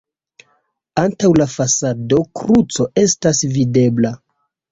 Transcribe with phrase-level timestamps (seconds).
[1.01, 4.15] Antaŭ la fasado kruco estas videbla.